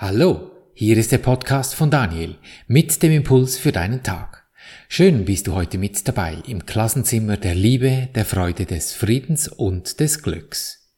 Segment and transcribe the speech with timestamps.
[0.00, 2.36] Hallo, hier ist der Podcast von Daniel
[2.68, 4.48] mit dem Impuls für deinen Tag.
[4.88, 9.98] Schön bist du heute mit dabei im Klassenzimmer der Liebe, der Freude, des Friedens und
[9.98, 10.94] des Glücks.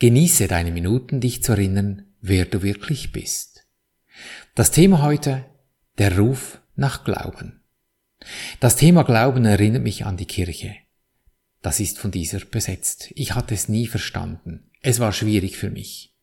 [0.00, 3.66] Genieße deine Minuten, dich zu erinnern, wer du wirklich bist.
[4.54, 5.46] Das Thema heute,
[5.96, 7.62] der Ruf nach Glauben.
[8.60, 10.76] Das Thema Glauben erinnert mich an die Kirche.
[11.62, 13.12] Das ist von dieser besetzt.
[13.14, 14.68] Ich hatte es nie verstanden.
[14.82, 16.15] Es war schwierig für mich.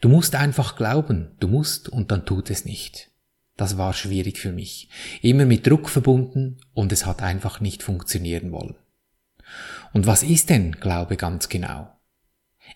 [0.00, 3.10] Du musst einfach glauben, du musst und dann tut es nicht.
[3.56, 4.88] Das war schwierig für mich.
[5.22, 8.76] Immer mit Druck verbunden und es hat einfach nicht funktionieren wollen.
[9.92, 11.90] Und was ist denn Glaube ganz genau?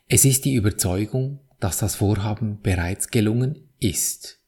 [0.08, 4.40] Es ist die Überzeugung, dass das Vorhaben bereits gelungen ist.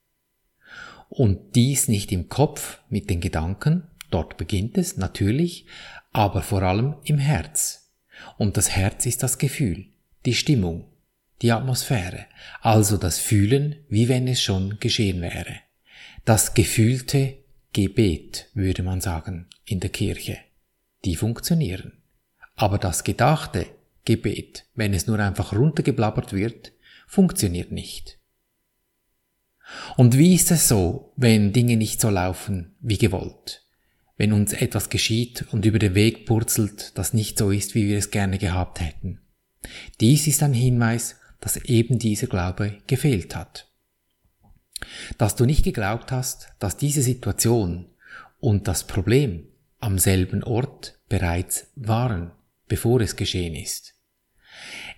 [1.08, 5.66] Und dies nicht im Kopf mit den Gedanken, dort beginnt es natürlich,
[6.12, 7.90] aber vor allem im Herz.
[8.38, 9.86] Und das Herz ist das Gefühl,
[10.24, 10.86] die Stimmung,
[11.42, 12.26] die Atmosphäre,
[12.60, 15.56] also das Fühlen, wie wenn es schon geschehen wäre.
[16.24, 17.36] Das gefühlte
[17.72, 20.38] Gebet, würde man sagen, in der Kirche.
[21.04, 21.94] Die funktionieren.
[22.54, 23.66] Aber das gedachte
[24.04, 26.72] Gebet, wenn es nur einfach runtergeblabbert wird,
[27.08, 28.18] funktioniert nicht.
[29.96, 33.66] Und wie ist es so, wenn Dinge nicht so laufen wie gewollt?
[34.16, 37.98] Wenn uns etwas geschieht und über den Weg purzelt, das nicht so ist, wie wir
[37.98, 39.20] es gerne gehabt hätten?
[40.00, 43.68] Dies ist ein Hinweis dass eben dieser Glaube gefehlt hat.
[45.18, 47.90] Dass du nicht geglaubt hast, dass diese Situation
[48.40, 49.48] und das Problem
[49.80, 52.30] am selben Ort bereits waren,
[52.68, 53.94] bevor es geschehen ist.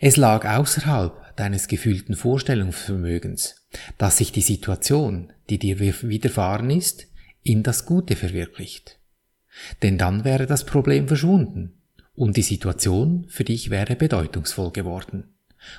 [0.00, 7.06] Es lag außerhalb deines gefühlten Vorstellungsvermögens, dass sich die Situation, die dir widerfahren ist,
[7.42, 8.98] in das Gute verwirklicht.
[9.82, 11.80] Denn dann wäre das Problem verschwunden
[12.14, 15.33] und die Situation für dich wäre bedeutungsvoll geworden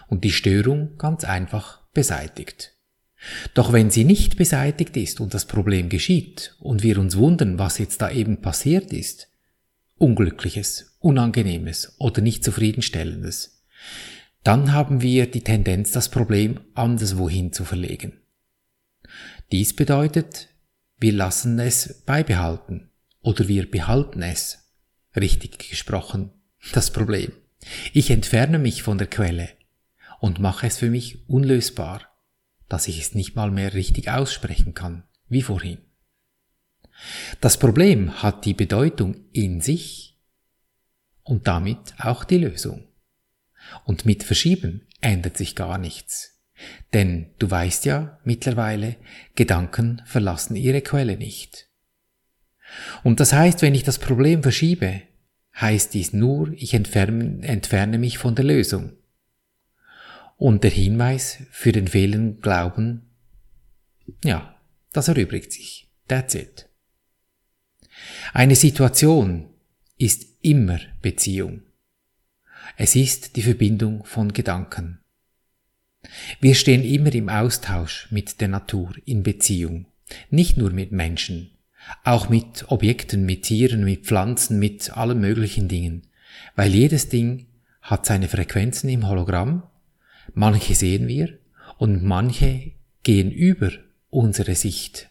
[0.07, 2.73] und die Störung ganz einfach beseitigt.
[3.53, 7.77] Doch wenn sie nicht beseitigt ist und das Problem geschieht und wir uns wundern, was
[7.77, 9.29] jetzt da eben passiert ist,
[9.97, 13.63] Unglückliches, Unangenehmes oder nicht zufriedenstellendes,
[14.43, 18.13] dann haben wir die Tendenz, das Problem anderswohin zu verlegen.
[19.51, 20.49] Dies bedeutet,
[20.97, 22.89] wir lassen es beibehalten
[23.21, 24.69] oder wir behalten es,
[25.15, 26.31] richtig gesprochen,
[26.73, 27.31] das Problem.
[27.93, 29.49] Ich entferne mich von der Quelle,
[30.25, 32.01] und mache es für mich unlösbar,
[32.67, 35.77] dass ich es nicht mal mehr richtig aussprechen kann, wie vorhin.
[37.41, 40.17] Das Problem hat die Bedeutung in sich
[41.21, 42.87] und damit auch die Lösung.
[43.83, 46.41] Und mit Verschieben ändert sich gar nichts.
[46.91, 48.95] Denn du weißt ja mittlerweile,
[49.35, 51.67] Gedanken verlassen ihre Quelle nicht.
[53.03, 55.03] Und das heißt, wenn ich das Problem verschiebe,
[55.61, 58.93] heißt dies nur, ich entferne, entferne mich von der Lösung.
[60.37, 63.09] Und der Hinweis für den fehlenden Glauben,
[64.23, 64.55] ja,
[64.91, 65.89] das erübrigt sich.
[66.07, 66.69] That's it.
[68.33, 69.49] Eine Situation
[69.97, 71.61] ist immer Beziehung.
[72.77, 74.99] Es ist die Verbindung von Gedanken.
[76.39, 79.87] Wir stehen immer im Austausch mit der Natur, in Beziehung.
[80.29, 81.51] Nicht nur mit Menschen,
[82.03, 86.07] auch mit Objekten, mit Tieren, mit Pflanzen, mit allen möglichen Dingen.
[86.55, 87.47] Weil jedes Ding
[87.81, 89.63] hat seine Frequenzen im Hologramm
[90.33, 91.37] Manche sehen wir
[91.77, 92.71] und manche
[93.03, 93.71] gehen über
[94.09, 95.09] unsere Sicht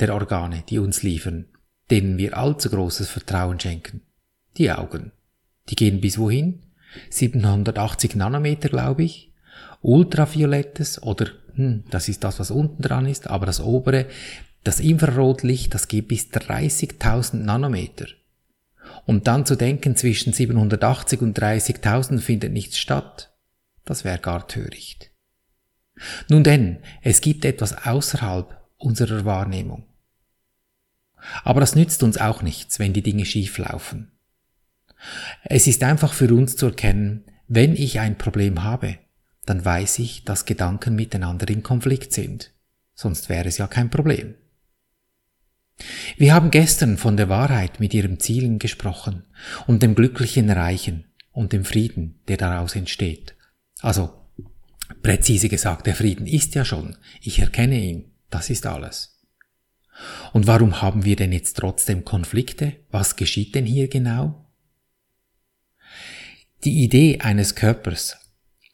[0.00, 1.46] der Organe, die uns liefern,
[1.90, 4.02] denen wir allzu großes Vertrauen schenken.
[4.56, 5.12] Die Augen.
[5.68, 6.62] Die gehen bis wohin?
[7.10, 9.32] 780 Nanometer, glaube ich.
[9.82, 14.06] Ultraviolettes oder, hm, das ist das, was unten dran ist, aber das obere,
[14.64, 18.06] das Infrarotlicht, das geht bis 30.000 Nanometer.
[19.06, 23.32] Und dann zu denken, zwischen 780 und 30.000 findet nichts statt.
[23.88, 25.12] Das wäre gar töricht.
[26.28, 29.86] Nun denn, es gibt etwas außerhalb unserer Wahrnehmung.
[31.42, 34.12] Aber das nützt uns auch nichts, wenn die Dinge schief laufen.
[35.42, 38.98] Es ist einfach für uns zu erkennen, wenn ich ein Problem habe,
[39.46, 42.52] dann weiß ich, dass Gedanken miteinander in Konflikt sind.
[42.94, 44.34] Sonst wäre es ja kein Problem.
[46.18, 49.24] Wir haben gestern von der Wahrheit mit ihren Zielen gesprochen
[49.66, 53.37] und dem glücklichen Erreichen und dem Frieden, der daraus entsteht.
[53.80, 54.12] Also,
[55.02, 56.96] präzise gesagt, der Frieden ist ja schon.
[57.20, 58.12] Ich erkenne ihn.
[58.30, 59.22] Das ist alles.
[60.32, 62.76] Und warum haben wir denn jetzt trotzdem Konflikte?
[62.90, 64.46] Was geschieht denn hier genau?
[66.64, 68.16] Die Idee eines Körpers,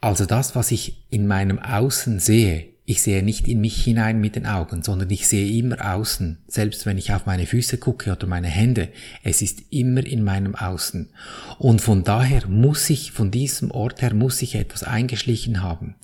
[0.01, 4.37] also das, was ich in meinem Außen sehe, ich sehe nicht in mich hinein mit
[4.37, 8.27] den Augen, sondern ich sehe immer außen, selbst wenn ich auf meine Füße gucke oder
[8.27, 8.91] meine Hände,
[9.23, 11.11] es ist immer in meinem Außen.
[11.59, 15.95] Und von daher muss ich, von diesem Ort her muss ich etwas eingeschlichen haben.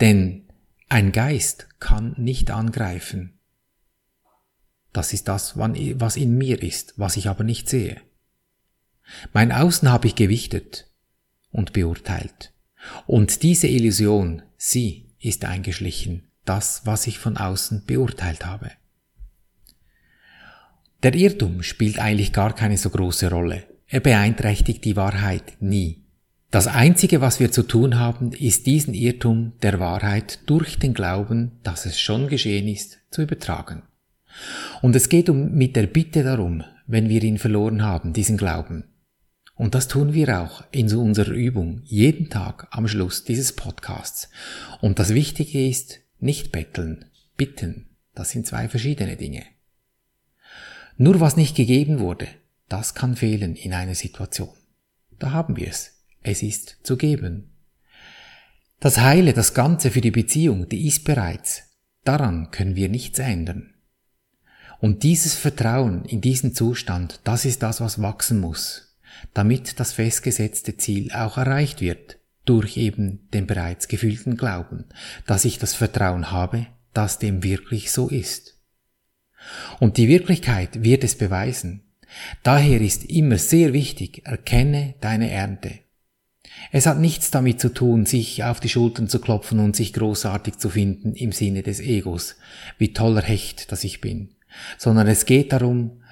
[0.00, 0.44] Denn
[0.92, 3.38] Ein Geist kann nicht angreifen.
[4.92, 8.00] Das ist das, was in mir ist, was ich aber nicht sehe.
[9.32, 10.90] Mein Außen habe ich gewichtet
[11.52, 12.52] und beurteilt.
[13.06, 18.70] Und diese Illusion, sie ist eingeschlichen, das, was ich von außen beurteilt habe.
[21.02, 23.64] Der Irrtum spielt eigentlich gar keine so große Rolle.
[23.86, 26.04] Er beeinträchtigt die Wahrheit nie.
[26.50, 31.52] Das Einzige, was wir zu tun haben, ist diesen Irrtum der Wahrheit durch den Glauben,
[31.62, 33.82] dass es schon geschehen ist, zu übertragen.
[34.82, 38.84] Und es geht um mit der Bitte darum, wenn wir ihn verloren haben, diesen Glauben.
[39.54, 44.28] Und das tun wir auch in unserer Übung jeden Tag am Schluss dieses Podcasts.
[44.80, 47.06] Und das Wichtige ist, nicht betteln,
[47.36, 47.96] bitten.
[48.14, 49.44] Das sind zwei verschiedene Dinge.
[50.96, 52.28] Nur was nicht gegeben wurde,
[52.68, 54.54] das kann fehlen in einer Situation.
[55.18, 56.04] Da haben wir es.
[56.22, 57.50] Es ist zu geben.
[58.80, 61.62] Das Heile, das Ganze für die Beziehung, die ist bereits.
[62.04, 63.74] Daran können wir nichts ändern.
[64.80, 68.96] Und dieses Vertrauen in diesen Zustand, das ist das, was wachsen muss,
[69.34, 74.86] damit das festgesetzte Ziel auch erreicht wird, durch eben den bereits gefühlten Glauben,
[75.26, 78.58] dass ich das Vertrauen habe, dass dem wirklich so ist.
[79.78, 81.84] Und die Wirklichkeit wird es beweisen.
[82.42, 85.78] Daher ist immer sehr wichtig, erkenne deine Ernte.
[86.72, 90.58] Es hat nichts damit zu tun, sich auf die Schultern zu klopfen und sich großartig
[90.58, 92.36] zu finden im Sinne des Egos,
[92.78, 94.34] wie toller Hecht, dass ich bin,
[94.76, 96.02] sondern es geht darum,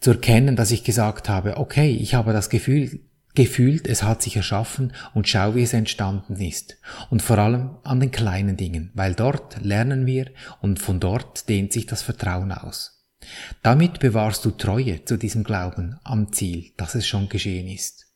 [0.00, 3.00] zu erkennen, dass ich gesagt habe, okay, ich habe das Gefühl,
[3.36, 6.78] gefühlt, es hat sich erschaffen und schau, wie es entstanden ist.
[7.10, 10.30] Und vor allem an den kleinen Dingen, weil dort lernen wir
[10.60, 13.04] und von dort dehnt sich das Vertrauen aus.
[13.62, 18.06] Damit bewahrst du Treue zu diesem Glauben am Ziel, dass es schon geschehen ist.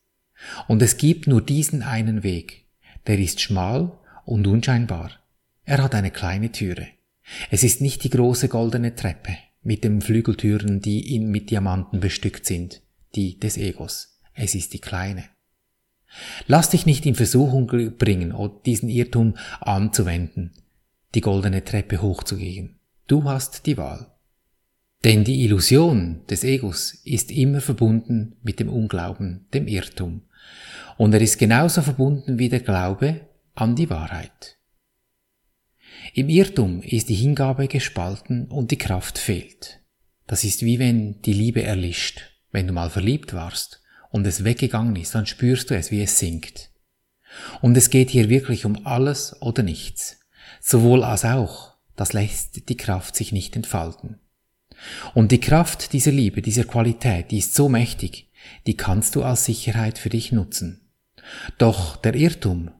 [0.68, 2.66] Und es gibt nur diesen einen Weg.
[3.06, 3.92] Der ist schmal
[4.24, 5.10] und unscheinbar.
[5.64, 6.88] Er hat eine kleine Türe.
[7.50, 12.46] Es ist nicht die große goldene Treppe mit den Flügeltüren, die ihn mit Diamanten bestückt
[12.46, 12.80] sind,
[13.14, 14.19] die des Egos.
[14.34, 15.24] Es ist die kleine.
[16.46, 17.66] Lass dich nicht in Versuchung
[17.98, 18.34] bringen,
[18.64, 20.52] diesen Irrtum anzuwenden,
[21.14, 22.78] die goldene Treppe hochzugehen.
[23.06, 24.12] Du hast die Wahl.
[25.04, 30.22] Denn die Illusion des Egos ist immer verbunden mit dem Unglauben, dem Irrtum.
[30.98, 33.22] Und er ist genauso verbunden wie der Glaube
[33.54, 34.58] an die Wahrheit.
[36.12, 39.80] Im Irrtum ist die Hingabe gespalten und die Kraft fehlt.
[40.26, 42.22] Das ist wie wenn die Liebe erlischt.
[42.52, 43.79] Wenn du mal verliebt warst
[44.10, 46.70] und es weggegangen ist, dann spürst du es, wie es sinkt.
[47.60, 50.18] Und es geht hier wirklich um alles oder nichts.
[50.60, 54.18] Sowohl als auch, das lässt die Kraft sich nicht entfalten.
[55.14, 58.30] Und die Kraft dieser Liebe, dieser Qualität, die ist so mächtig,
[58.66, 60.90] die kannst du als Sicherheit für dich nutzen.
[61.58, 62.70] Doch der Irrtum,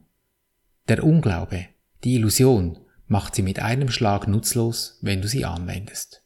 [0.87, 1.67] der Unglaube,
[2.03, 6.23] die Illusion macht sie mit einem Schlag nutzlos, wenn du sie anwendest.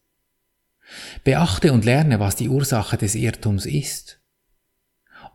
[1.23, 4.21] Beachte und lerne, was die Ursache des Irrtums ist.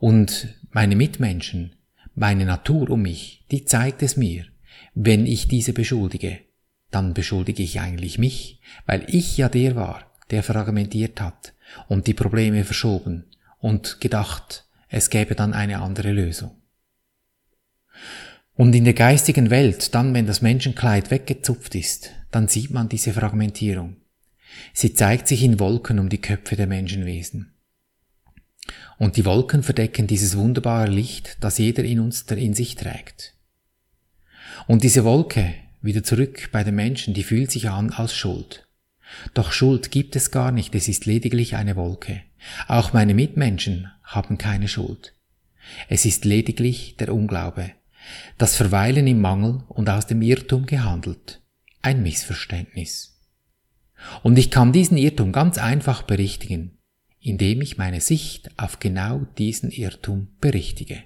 [0.00, 1.76] Und meine Mitmenschen,
[2.14, 4.46] meine Natur um mich, die zeigt es mir.
[4.94, 6.38] Wenn ich diese beschuldige,
[6.90, 11.52] dann beschuldige ich eigentlich mich, weil ich ja der war, der fragmentiert hat
[11.86, 13.26] und die Probleme verschoben
[13.58, 16.56] und gedacht, es gäbe dann eine andere Lösung.
[18.54, 23.12] Und in der geistigen Welt, dann wenn das Menschenkleid weggezupft ist, dann sieht man diese
[23.12, 23.96] Fragmentierung.
[24.72, 27.52] Sie zeigt sich in Wolken um die Köpfe der Menschenwesen.
[29.00, 33.32] Und die Wolken verdecken dieses wunderbare Licht, das jeder in uns in sich trägt.
[34.66, 38.68] Und diese Wolke, wieder zurück bei den Menschen, die fühlt sich an als Schuld.
[39.32, 42.20] Doch Schuld gibt es gar nicht, es ist lediglich eine Wolke.
[42.68, 45.14] Auch meine Mitmenschen haben keine Schuld.
[45.88, 47.70] Es ist lediglich der Unglaube,
[48.36, 51.40] das Verweilen im Mangel und aus dem Irrtum gehandelt.
[51.80, 53.18] Ein Missverständnis.
[54.22, 56.76] Und ich kann diesen Irrtum ganz einfach berichtigen,
[57.20, 61.02] indem ich meine Sicht auf genau diesen Irrtum berichtige.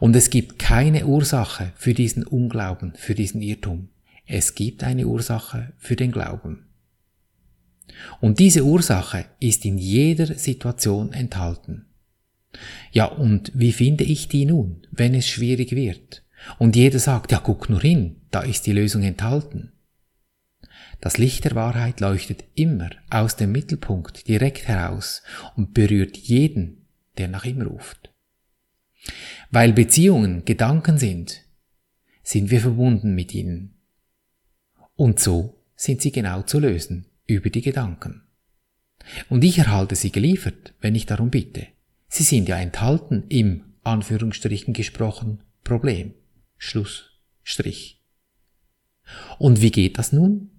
[0.00, 3.88] Und es gibt keine Ursache für diesen Unglauben, für diesen Irrtum.
[4.26, 6.66] Es gibt eine Ursache für den Glauben.
[8.20, 11.86] Und diese Ursache ist in jeder Situation enthalten.
[12.92, 16.24] Ja, und wie finde ich die nun, wenn es schwierig wird?
[16.58, 19.72] Und jeder sagt, ja, guck nur hin, da ist die Lösung enthalten.
[21.00, 25.22] Das Licht der Wahrheit leuchtet immer aus dem Mittelpunkt direkt heraus
[25.56, 26.86] und berührt jeden,
[27.18, 28.12] der nach ihm ruft.
[29.50, 31.44] Weil Beziehungen Gedanken sind,
[32.22, 33.74] sind wir verbunden mit ihnen.
[34.96, 38.22] Und so sind sie genau zu lösen über die Gedanken.
[39.28, 41.68] Und ich erhalte sie geliefert, wenn ich darum bitte.
[42.08, 46.14] Sie sind ja enthalten im Anführungsstrichen gesprochen Problem.
[46.56, 48.02] Schlussstrich.
[49.38, 50.50] Und wie geht das nun?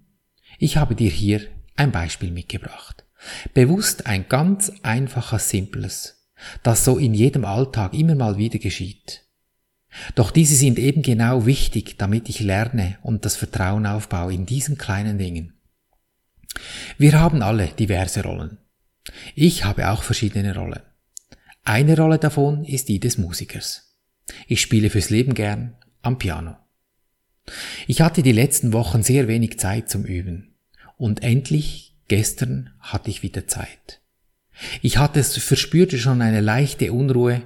[0.62, 1.40] Ich habe dir hier
[1.74, 3.06] ein Beispiel mitgebracht.
[3.54, 6.28] Bewusst ein ganz einfaches, simples,
[6.62, 9.24] das so in jedem Alltag immer mal wieder geschieht.
[10.16, 14.76] Doch diese sind eben genau wichtig, damit ich lerne und das Vertrauen aufbaue in diesen
[14.76, 15.54] kleinen Dingen.
[16.98, 18.58] Wir haben alle diverse Rollen.
[19.34, 20.82] Ich habe auch verschiedene Rollen.
[21.64, 23.96] Eine Rolle davon ist die des Musikers.
[24.46, 26.56] Ich spiele fürs Leben gern am Piano.
[27.86, 30.49] Ich hatte die letzten Wochen sehr wenig Zeit zum Üben.
[31.00, 34.02] Und endlich, gestern, hatte ich wieder Zeit.
[34.82, 37.40] Ich hatte es verspürte schon eine leichte Unruhe,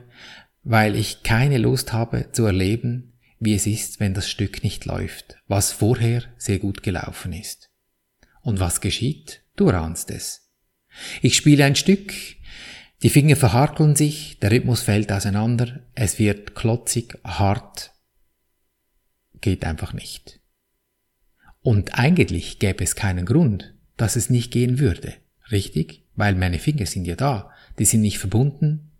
[0.65, 5.37] weil ich keine Lust habe zu erleben, wie es ist, wenn das Stück nicht läuft,
[5.47, 7.71] was vorher sehr gut gelaufen ist.
[8.43, 9.45] Und was geschieht?
[9.55, 10.51] Du raunst es.
[11.23, 12.13] Ich spiele ein Stück,
[13.05, 17.93] die Finger verharkeln sich, der Rhythmus fällt auseinander, es wird klotzig, hart,
[19.41, 20.41] geht einfach nicht.
[21.65, 25.15] Und eigentlich gäbe es keinen Grund, dass es nicht gehen würde,
[25.51, 26.05] richtig?
[26.15, 28.91] Weil meine Finger sind ja da, die sind nicht verbunden,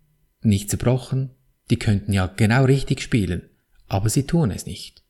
[0.41, 1.29] nicht zerbrochen,
[1.69, 3.43] die könnten ja genau richtig spielen,
[3.87, 5.03] aber sie tun es nicht.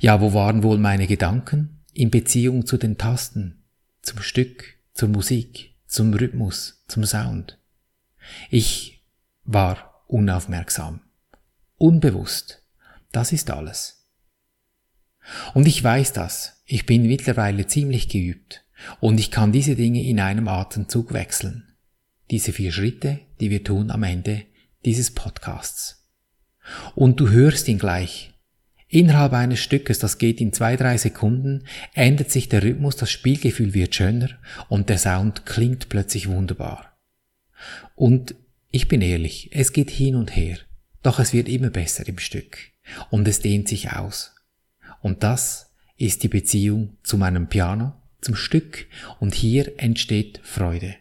[0.00, 3.62] Ja, wo waren wohl meine Gedanken in Beziehung zu den Tasten,
[4.02, 7.56] zum Stück, zur Musik, zum Rhythmus, zum Sound?
[8.50, 9.04] Ich
[9.44, 11.02] war unaufmerksam,
[11.76, 12.64] unbewusst.
[13.12, 13.97] Das ist alles.
[15.54, 16.62] Und ich weiß das.
[16.64, 18.64] Ich bin mittlerweile ziemlich geübt.
[19.00, 21.64] Und ich kann diese Dinge in einem Atemzug wechseln.
[22.30, 24.42] Diese vier Schritte, die wir tun am Ende
[24.84, 26.08] dieses Podcasts.
[26.94, 28.32] Und du hörst ihn gleich.
[28.88, 33.74] Innerhalb eines Stückes, das geht in zwei, drei Sekunden, ändert sich der Rhythmus, das Spielgefühl
[33.74, 34.30] wird schöner
[34.68, 36.98] und der Sound klingt plötzlich wunderbar.
[37.94, 38.34] Und
[38.70, 40.58] ich bin ehrlich, es geht hin und her,
[41.02, 42.56] doch es wird immer besser im Stück
[43.10, 44.34] und es dehnt sich aus.
[45.00, 48.86] Und das ist die Beziehung zu meinem Piano, zum Stück
[49.20, 50.94] und hier entsteht Freude.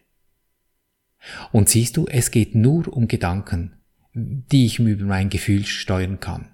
[1.51, 3.73] Und siehst du, es geht nur um Gedanken,
[4.13, 6.49] die ich über mein Gefühl steuern kann.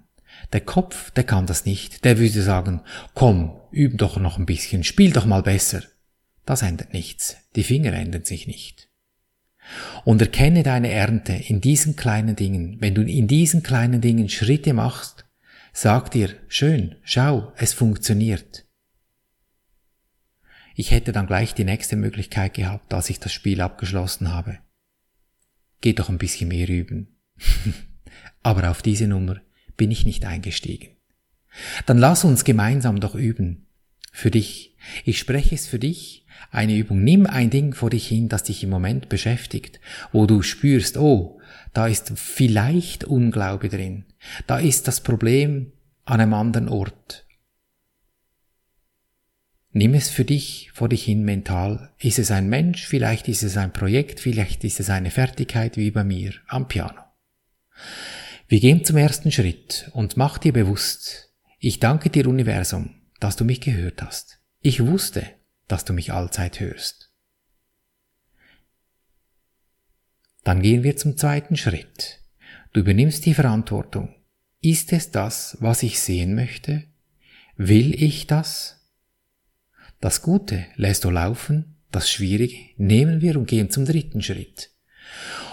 [0.52, 2.04] Der Kopf, der kann das nicht.
[2.04, 2.80] Der würde sagen,
[3.14, 5.82] komm, üb doch noch ein bisschen, spiel doch mal besser.
[6.44, 7.36] Das ändert nichts.
[7.56, 8.88] Die Finger ändern sich nicht.
[10.04, 12.76] Und erkenne deine Ernte in diesen kleinen Dingen.
[12.80, 15.23] Wenn du in diesen kleinen Dingen Schritte machst,
[15.74, 18.66] sag dir, schön, schau, es funktioniert.
[20.76, 24.58] Ich hätte dann gleich die nächste Möglichkeit gehabt, als ich das Spiel abgeschlossen habe.
[25.80, 27.18] Geh doch ein bisschen mehr üben.
[28.42, 29.40] Aber auf diese Nummer
[29.76, 30.96] bin ich nicht eingestiegen.
[31.86, 33.63] Dann lass uns gemeinsam doch üben.
[34.16, 34.76] Für dich.
[35.04, 36.24] Ich spreche es für dich.
[36.52, 37.02] Eine Übung.
[37.02, 39.80] Nimm ein Ding vor dich hin, das dich im Moment beschäftigt,
[40.12, 41.40] wo du spürst, oh,
[41.72, 44.04] da ist vielleicht Unglaube drin.
[44.46, 45.72] Da ist das Problem
[46.04, 47.26] an einem anderen Ort.
[49.72, 51.92] Nimm es für dich vor dich hin mental.
[51.98, 55.90] Ist es ein Mensch, vielleicht ist es ein Projekt, vielleicht ist es eine Fertigkeit wie
[55.90, 57.02] bei mir am Piano.
[58.46, 62.94] Wir gehen zum ersten Schritt und mach dir bewusst, ich danke dir Universum,
[63.24, 64.38] dass du mich gehört hast.
[64.60, 65.24] Ich wusste,
[65.66, 67.10] dass du mich allzeit hörst.
[70.42, 72.20] Dann gehen wir zum zweiten Schritt.
[72.74, 74.14] Du übernimmst die Verantwortung.
[74.60, 76.84] Ist es das, was ich sehen möchte?
[77.56, 78.90] Will ich das?
[80.02, 84.68] Das Gute lässt du laufen, das Schwierige nehmen wir und gehen zum dritten Schritt.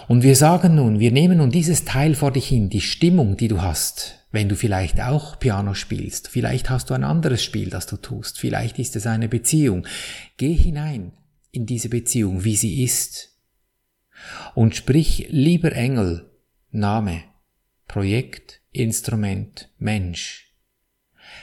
[0.09, 3.47] Und wir sagen nun, wir nehmen nun dieses Teil vor dich hin, die Stimmung, die
[3.47, 7.85] du hast, wenn du vielleicht auch Piano spielst, vielleicht hast du ein anderes Spiel, das
[7.85, 9.85] du tust, vielleicht ist es eine Beziehung.
[10.37, 11.13] Geh hinein
[11.51, 13.37] in diese Beziehung, wie sie ist.
[14.55, 16.31] Und sprich, lieber Engel,
[16.71, 17.23] Name,
[17.87, 20.53] Projekt, Instrument, Mensch.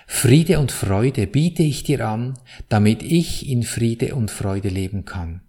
[0.07, 5.43] Friede und Freude biete ich dir an, damit ich in Friede und Freude leben kann.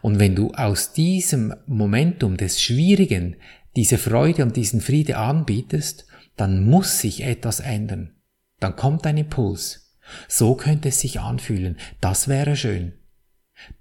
[0.00, 3.36] Und wenn du aus diesem Momentum des Schwierigen
[3.74, 6.05] diese Freude und diesen Friede anbietest,
[6.36, 8.14] dann muss sich etwas ändern.
[8.60, 9.96] Dann kommt ein Impuls.
[10.28, 11.78] So könnte es sich anfühlen.
[12.00, 12.92] Das wäre schön.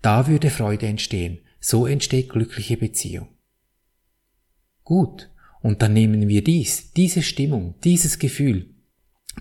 [0.02, 1.40] Da würde Freude entstehen.
[1.60, 3.30] So entsteht glückliche Beziehung.
[4.84, 5.30] Gut.
[5.62, 8.76] Und dann nehmen wir dies, diese Stimmung, dieses Gefühl,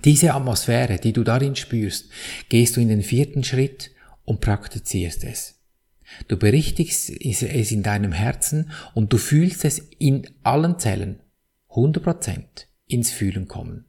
[0.04, 2.10] diese Atmosphäre, die du darin spürst,
[2.48, 3.90] gehst du in den vierten Schritt
[4.24, 5.60] und praktizierst es.
[6.28, 7.42] Du berichtigst es
[7.72, 11.20] in deinem Herzen und du fühlst es in allen Zellen,
[11.68, 13.86] 100% ins Fühlen kommen.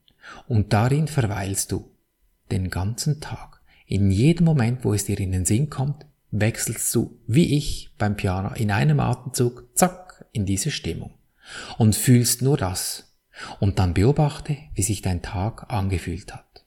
[0.47, 1.91] Und darin verweilst du
[2.51, 3.61] den ganzen Tag.
[3.85, 8.15] In jedem Moment, wo es dir in den Sinn kommt, wechselst du, wie ich beim
[8.15, 11.13] Piano, in einem Atemzug, zack, in diese Stimmung.
[11.77, 13.13] Und fühlst nur das.
[13.59, 16.65] Und dann beobachte, wie sich dein Tag angefühlt hat.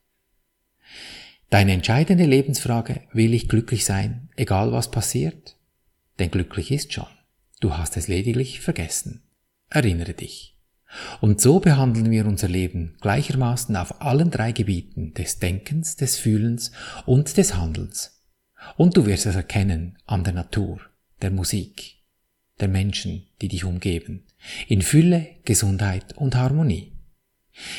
[1.51, 5.57] Deine entscheidende Lebensfrage, will ich glücklich sein, egal was passiert?
[6.19, 7.07] Denn glücklich ist schon.
[7.61, 9.23] Du hast es lediglich vergessen.
[9.71, 10.58] Erinnere dich.
[11.21, 16.73] Und so behandeln wir unser Leben gleichermaßen auf allen drei Gebieten des Denkens, des Fühlens
[17.05, 18.23] und des Handelns.
[18.77, 20.81] Und du wirst es erkennen an der Natur,
[21.23, 21.97] der Musik,
[22.61, 24.25] der Menschen, die dich umgeben,
[24.67, 26.93] in Fülle, Gesundheit und Harmonie.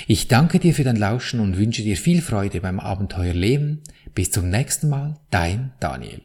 [0.07, 3.81] Ich danke dir für dein Lauschen und wünsche dir viel Freude beim Abenteuer Leben.
[4.13, 6.21] Bis zum nächsten Mal, dein Daniel.